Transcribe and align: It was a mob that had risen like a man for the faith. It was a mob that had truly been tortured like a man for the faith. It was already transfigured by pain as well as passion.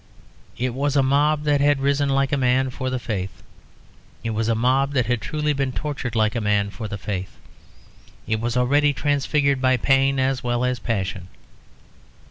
It 0.57 0.73
was 0.73 0.95
a 0.95 1.03
mob 1.03 1.43
that 1.43 1.61
had 1.61 1.79
risen 1.79 2.09
like 2.09 2.31
a 2.31 2.35
man 2.35 2.71
for 2.71 2.89
the 2.89 2.97
faith. 2.97 3.43
It 4.23 4.31
was 4.31 4.47
a 4.49 4.55
mob 4.55 4.93
that 4.93 5.05
had 5.05 5.21
truly 5.21 5.53
been 5.53 5.71
tortured 5.71 6.15
like 6.15 6.33
a 6.35 6.41
man 6.41 6.71
for 6.71 6.87
the 6.87 6.97
faith. 6.97 7.37
It 8.25 8.39
was 8.39 8.57
already 8.57 8.93
transfigured 8.93 9.61
by 9.61 9.77
pain 9.77 10.17
as 10.19 10.43
well 10.43 10.65
as 10.65 10.79
passion. 10.79 11.27